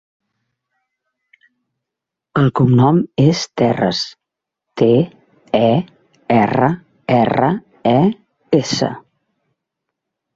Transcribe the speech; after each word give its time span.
El 2.43 2.47
cognom 2.59 3.01
és 3.25 3.41
Terres: 3.61 3.99
te, 4.83 4.87
e, 5.59 5.67
erra, 6.37 6.71
erra, 7.19 7.51
e, 7.91 7.95
essa. 8.61 8.91